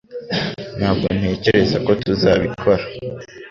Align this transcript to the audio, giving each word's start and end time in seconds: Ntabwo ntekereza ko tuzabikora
Ntabwo 0.77 1.05
ntekereza 1.17 1.77
ko 1.85 1.91
tuzabikora 2.03 2.83